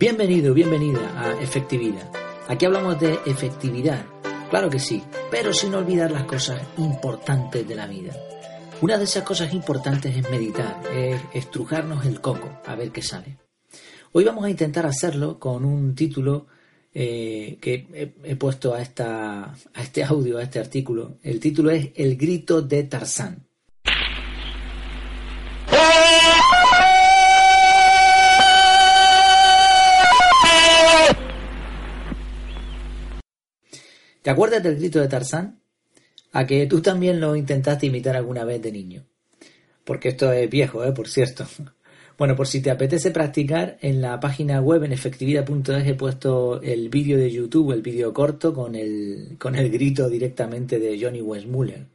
[0.00, 2.10] Bienvenido, bienvenida a Efectividad.
[2.48, 4.06] Aquí hablamos de efectividad,
[4.48, 8.14] claro que sí, pero sin olvidar las cosas importantes de la vida.
[8.80, 13.36] Una de esas cosas importantes es meditar, es estrujarnos el coco, a ver qué sale.
[14.12, 16.46] Hoy vamos a intentar hacerlo con un título
[16.92, 21.18] eh, que he, puesto a, esta, a este audio, a este artículo.
[21.22, 23.46] El título es El grito de Tarzán.
[34.22, 35.60] ¿Te acuerdas del grito de Tarzán?
[36.32, 39.06] A que tú también lo intentaste imitar alguna vez de niño.
[39.84, 40.92] Porque esto es viejo, ¿eh?
[40.92, 41.46] Por cierto.
[42.20, 46.90] Bueno, por si te apetece practicar, en la página web en efectividad.es he puesto el
[46.90, 51.86] vídeo de YouTube, el vídeo corto, con el, con el grito directamente de Johnny Westmuller.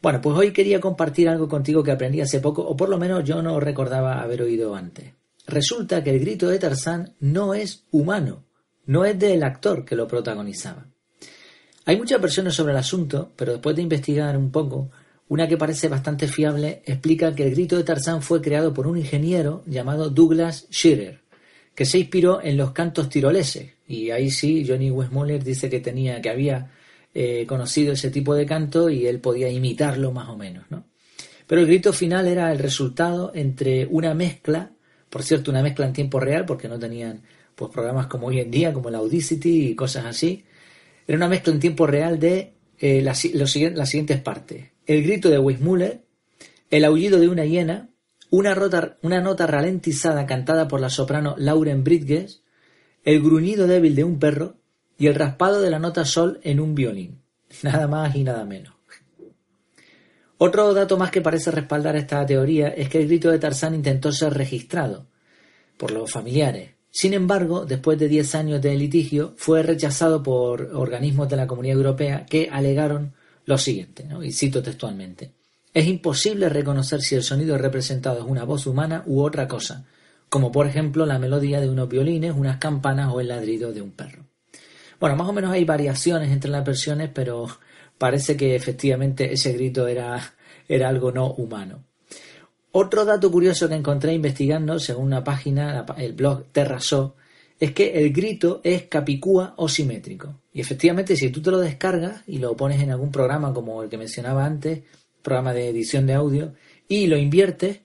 [0.00, 3.24] Bueno, pues hoy quería compartir algo contigo que aprendí hace poco, o por lo menos
[3.24, 5.14] yo no recordaba haber oído antes.
[5.48, 8.44] Resulta que el grito de Tarzán no es humano,
[8.86, 10.86] no es del actor que lo protagonizaba.
[11.86, 14.92] Hay muchas versiones sobre el asunto, pero después de investigar un poco,
[15.30, 18.98] una que parece bastante fiable explica que el grito de Tarzán fue creado por un
[18.98, 21.20] ingeniero llamado Douglas Shearer,
[21.72, 23.74] que se inspiró en los cantos tiroleses.
[23.86, 26.72] Y ahí sí, Johnny Westmuller dice que tenía, que había
[27.14, 30.84] eh, conocido ese tipo de canto y él podía imitarlo más o menos, ¿no?
[31.46, 34.72] Pero el grito final era el resultado entre una mezcla,
[35.08, 37.22] por cierto, una mezcla en tiempo real, porque no tenían
[37.54, 40.44] pues programas como hoy en día, como el Audacity y cosas así,
[41.06, 44.70] era una mezcla en tiempo real de eh, las, siguientes partes.
[44.90, 46.02] El grito de Weissmuller,
[46.68, 47.90] el aullido de una hiena,
[48.28, 48.56] una,
[49.02, 52.42] una nota ralentizada cantada por la soprano Lauren Bridges,
[53.04, 54.56] el gruñido débil de un perro
[54.98, 57.22] y el raspado de la nota sol en un violín.
[57.62, 58.74] Nada más y nada menos.
[60.38, 64.10] Otro dato más que parece respaldar esta teoría es que el grito de Tarzán intentó
[64.10, 65.06] ser registrado
[65.76, 71.28] por los familiares, sin embargo, después de diez años de litigio, fue rechazado por organismos
[71.28, 73.14] de la Comunidad Europea que alegaron
[73.50, 75.32] lo siguiente, y cito textualmente.
[75.74, 79.84] Es imposible reconocer si el sonido representado es una voz humana u otra cosa,
[80.28, 83.90] como por ejemplo la melodía de unos violines, unas campanas o el ladrido de un
[83.90, 84.24] perro.
[85.00, 87.48] Bueno, más o menos hay variaciones entre las versiones, pero
[87.98, 90.34] parece que efectivamente ese grito era,
[90.68, 91.82] era algo no humano.
[92.70, 97.16] Otro dato curioso que encontré investigando, según una página, el blog Terrasó,
[97.60, 100.40] es que el grito es capicúa o simétrico.
[100.52, 103.90] Y efectivamente, si tú te lo descargas y lo pones en algún programa como el
[103.90, 104.80] que mencionaba antes,
[105.20, 106.54] programa de edición de audio,
[106.88, 107.80] y lo inviertes,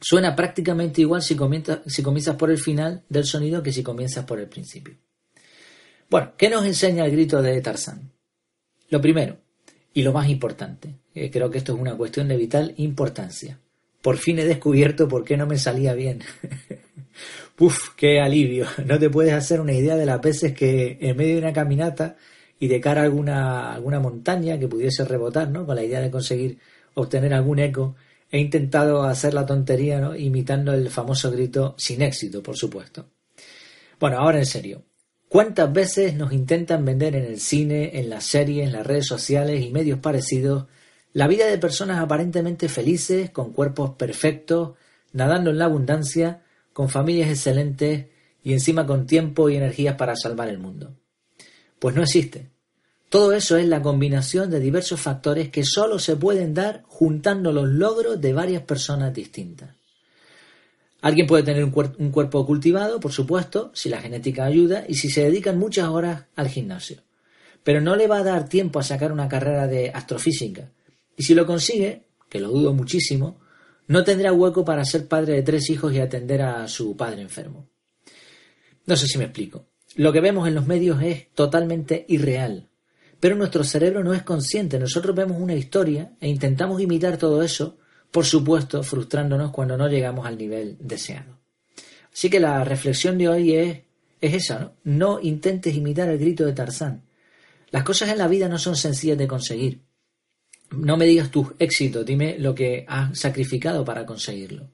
[0.00, 4.48] suena prácticamente igual si comienzas, por el final del sonido que si comienzas por el
[4.48, 4.94] principio.
[6.08, 8.10] Bueno, ¿qué nos enseña el grito de Tarzán?
[8.88, 9.36] Lo primero,
[9.92, 13.58] y lo más importante, creo que esto es una cuestión de vital importancia
[14.04, 16.20] por fin he descubierto por qué no me salía bien.
[17.58, 18.66] Uf, qué alivio.
[18.86, 22.16] No te puedes hacer una idea de las veces que en medio de una caminata
[22.58, 25.66] y de cara a alguna, alguna montaña que pudiese rebotar, ¿no?
[25.66, 26.58] Con la idea de conseguir
[26.94, 27.96] obtener algún eco,
[28.30, 30.14] he intentado hacer la tontería, ¿no?
[30.14, 33.06] Imitando el famoso grito sin éxito, por supuesto.
[33.98, 34.82] Bueno, ahora en serio.
[35.28, 39.62] ¿Cuántas veces nos intentan vender en el cine, en las series, en las redes sociales
[39.62, 40.66] y medios parecidos
[41.14, 44.72] la vida de personas aparentemente felices, con cuerpos perfectos,
[45.12, 46.42] nadando en la abundancia,
[46.74, 48.06] con familias excelentes
[48.42, 50.94] y encima con tiempo y energías para salvar el mundo.
[51.78, 52.50] Pues no existe.
[53.08, 57.68] Todo eso es la combinación de diversos factores que solo se pueden dar juntando los
[57.68, 59.70] logros de varias personas distintas.
[61.00, 65.10] Alguien puede tener un, un, cuerpo cultivado, por supuesto, si la genética ayuda y si
[65.10, 67.02] se dedican muchas horas al gimnasio.
[67.62, 70.70] Pero no le va a dar tiempo a sacar una carrera de astrofísica,
[71.16, 73.38] y si lo consigue, que lo dudo muchísimo,
[73.86, 77.68] no tendrá hueco para ser padre de tres hijos y atender a su padre enfermo.
[78.86, 79.66] No sé si me explico.
[79.96, 82.68] Lo que vemos en los medios es totalmente irreal,
[83.20, 84.78] pero nuestro cerebro no es consciente.
[84.78, 87.78] Nosotros vemos una historia e intentamos imitar todo eso,
[88.10, 91.38] por supuesto, frustrándonos cuando no llegamos al nivel deseado.
[92.12, 93.82] Así que la reflexión de hoy es,
[94.20, 94.74] es esa, ¿no?
[94.84, 97.04] No intentes imitar el grito de Tarzán.
[97.70, 99.80] Las cosas en la vida no son sencillas de conseguir
[100.76, 104.68] no me digas tus éxitos, dime lo que has sacrificado para conseguirlo.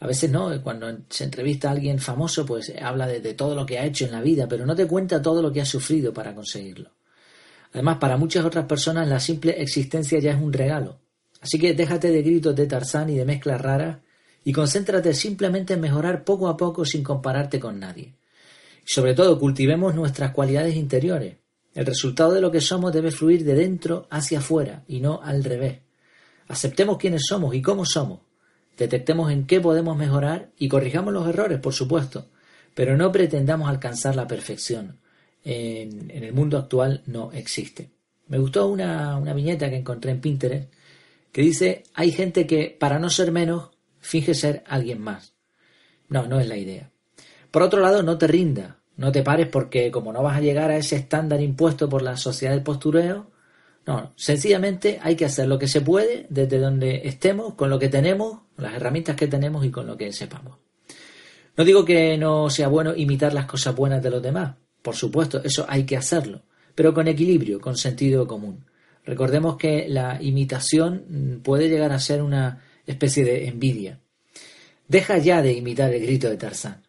[0.00, 3.78] A veces no, cuando se entrevista a alguien famoso, pues habla de, todo lo que
[3.78, 6.34] ha hecho en la vida, pero no te cuenta todo lo que ha sufrido para
[6.34, 6.90] conseguirlo.
[7.72, 10.98] Además, para muchas otras personas la simple existencia ya es un regalo.
[11.40, 13.98] Así que déjate de gritos de Tarzán y de mezclas raras
[14.44, 18.14] y concéntrate simplemente en mejorar poco a poco sin compararte con nadie.
[18.84, 21.36] Sobre todo, cultivemos nuestras cualidades interiores.
[21.74, 25.42] El resultado de lo que somos debe fluir de dentro hacia afuera y no al
[25.42, 25.80] revés.
[26.48, 28.20] Aceptemos quiénes somos y cómo somos.
[28.76, 32.28] Detectemos en qué podemos mejorar y corrijamos los errores, por supuesto,
[32.74, 34.98] pero no pretendamos alcanzar la perfección.
[35.44, 37.90] En, el mundo actual no existe.
[38.28, 40.72] Me gustó una, una viñeta que encontré en Pinterest
[41.32, 43.70] que dice hay gente que para no ser menos
[44.00, 45.32] finge ser alguien más.
[46.08, 46.90] No, no es la idea.
[47.50, 50.70] Por otro lado, no te rinda, no te pares porque como no vas a llegar
[50.70, 53.32] a ese estándar impuesto por la sociedad del postureo,
[53.84, 57.88] no, sencillamente hay que hacer lo que se puede desde donde estemos, con lo que
[57.88, 60.58] tenemos, las herramientas que tenemos y con lo que sepamos.
[61.56, 65.42] No digo que no sea bueno imitar las cosas buenas de los demás, por supuesto,
[65.42, 66.42] eso hay que hacerlo,
[66.76, 68.64] pero con equilibrio, con sentido común.
[69.04, 73.98] Recordemos que la imitación puede llegar a ser una especie de envidia.
[74.86, 76.82] Deja ya de imitar el grito de Tarzán.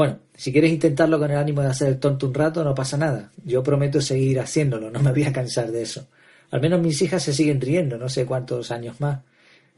[0.00, 2.96] Bueno, si quieres intentarlo con el ánimo de hacer el tonto un rato, no pasa
[2.96, 3.30] nada.
[3.44, 6.08] Yo prometo seguir haciéndolo, no me voy a cansar de eso.
[6.52, 9.20] Al menos mis hijas se siguen riendo, no sé cuántos años más.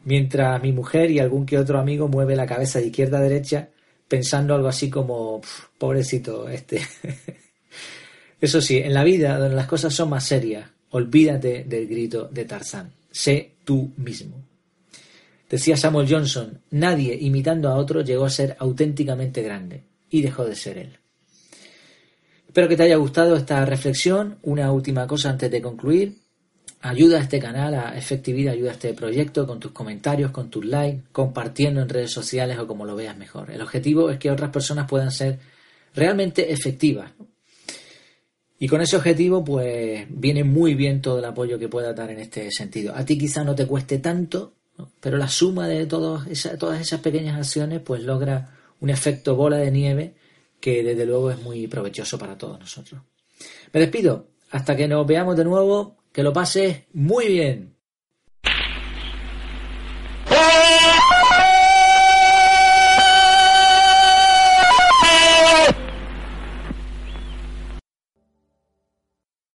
[0.05, 3.71] Mientras mi mujer y algún que otro amigo mueve la cabeza de izquierda a derecha,
[4.07, 5.41] pensando algo así como,
[5.77, 6.81] pobrecito este.
[8.41, 12.45] Eso sí, en la vida, donde las cosas son más serias, olvídate del grito de
[12.45, 12.93] Tarzán.
[13.11, 14.41] Sé tú mismo.
[15.51, 20.55] Decía Samuel Johnson, nadie imitando a otro llegó a ser auténticamente grande y dejó de
[20.55, 20.99] ser él.
[22.47, 24.39] Espero que te haya gustado esta reflexión.
[24.43, 26.19] Una última cosa antes de concluir.
[26.83, 30.65] Ayuda a este canal, a efectividad, ayuda a este proyecto con tus comentarios, con tus
[30.67, 33.51] likes, compartiendo en redes sociales o como lo veas mejor.
[33.51, 35.39] El objetivo es que otras personas puedan ser
[35.95, 37.11] realmente efectivas.
[38.59, 42.19] Y con ese objetivo, pues viene muy bien todo el apoyo que pueda dar en
[42.19, 42.95] este sentido.
[42.95, 44.53] A ti quizá no te cueste tanto,
[45.01, 50.15] pero la suma de todas esas pequeñas acciones pues logra un efecto bola de nieve
[50.61, 53.01] que desde luego es muy provechoso para todos nosotros.
[53.73, 57.77] Me despido, hasta que nos veamos de nuevo, que lo pases muy bien.